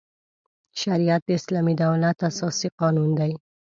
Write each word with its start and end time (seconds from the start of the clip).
شریعت 0.81 1.21
د 1.25 1.29
اسلامي 1.39 1.73
دولت 1.83 2.17
اساسي 2.29 2.67
قانون 2.79 3.09
دی. 3.19 3.31